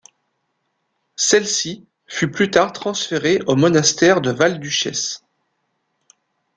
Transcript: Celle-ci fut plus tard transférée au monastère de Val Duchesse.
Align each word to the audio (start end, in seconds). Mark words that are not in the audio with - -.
Celle-ci 1.15 1.85
fut 2.07 2.31
plus 2.31 2.49
tard 2.49 2.73
transférée 2.73 3.39
au 3.45 3.55
monastère 3.55 4.19
de 4.19 4.31
Val 4.31 4.59
Duchesse. 4.59 5.23